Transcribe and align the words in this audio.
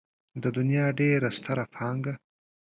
د 0.43 0.43
دنيا 0.57 0.85
ډېره 0.99 1.29
ستره 1.37 1.65
پانګه. 1.73 2.13